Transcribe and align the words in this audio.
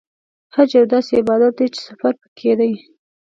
حج 0.55 0.69
یو 0.77 0.85
داسې 0.93 1.11
عبادت 1.21 1.53
دی 1.57 1.67
چې 1.73 1.79
سفر 1.87 2.13
پکې 2.21 2.51
دی. 2.59 2.71